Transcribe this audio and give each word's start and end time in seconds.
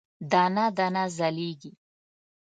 دانه، 0.31 0.65
دانه 0.77 1.03
ځلیږې 1.17 1.71